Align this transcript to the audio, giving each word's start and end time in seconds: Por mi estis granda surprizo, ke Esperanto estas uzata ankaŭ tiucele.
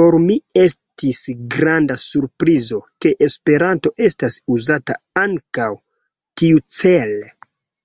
Por 0.00 0.14
mi 0.22 0.36
estis 0.62 1.20
granda 1.56 1.98
surprizo, 2.06 2.80
ke 3.06 3.14
Esperanto 3.30 3.96
estas 4.10 4.42
uzata 4.58 5.00
ankaŭ 5.28 5.72
tiucele. 6.44 7.26